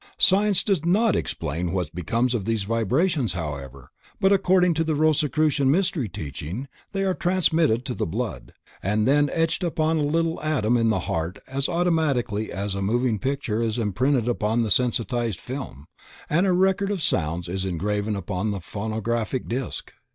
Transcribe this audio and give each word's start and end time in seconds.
Science 0.17 0.63
does 0.63 0.83
not 0.83 1.15
explain 1.15 1.71
what 1.73 1.93
becomes 1.93 2.33
of 2.33 2.45
these 2.45 2.63
vibrations 2.63 3.33
however, 3.33 3.91
but 4.19 4.31
according 4.31 4.73
to 4.73 4.83
the 4.83 4.95
Rosicrucian 4.95 5.69
Mystery 5.69 6.09
teaching 6.09 6.67
they 6.91 7.03
are 7.03 7.13
transmitted 7.13 7.85
to 7.85 7.93
the 7.93 8.07
blood, 8.07 8.51
and 8.81 9.07
then 9.07 9.29
etched 9.31 9.63
upon 9.63 9.97
a 9.97 10.01
little 10.01 10.41
atom 10.41 10.75
in 10.75 10.89
the 10.89 11.01
heart 11.01 11.37
as 11.47 11.69
automatically 11.69 12.51
as 12.51 12.73
a 12.73 12.81
moving 12.81 13.19
picture 13.19 13.61
is 13.61 13.77
imprinted 13.77 14.27
upon 14.27 14.63
the 14.63 14.71
sensitized 14.71 15.39
film, 15.39 15.85
and 16.31 16.47
a 16.47 16.51
record 16.51 16.89
of 16.89 17.03
sounds 17.03 17.47
is 17.47 17.63
engraven 17.63 18.15
upon 18.15 18.49
the 18.49 18.59
phonographic 18.59 19.47
disc. 19.47 19.93